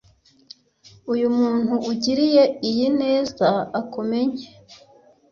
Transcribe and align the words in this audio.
uyu 1.13 1.27
muntu 1.37 1.73
ugiriye 1.91 2.43
iyineza 2.67 3.49
akumenye 3.79 4.45